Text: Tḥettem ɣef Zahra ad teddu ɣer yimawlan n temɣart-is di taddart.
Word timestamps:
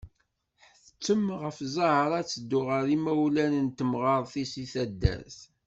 Tḥettem 0.77 1.23
ɣef 1.41 1.57
Zahra 1.75 2.15
ad 2.19 2.27
teddu 2.29 2.59
ɣer 2.67 2.83
yimawlan 2.91 3.53
n 3.65 3.67
temɣart-is 3.77 4.53
di 4.59 4.65
taddart. 4.73 5.37